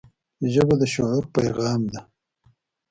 ژبه 0.53 0.75
د 0.81 0.83
شعور 0.93 1.23
پیغام 1.35 1.81
ده 1.93 2.01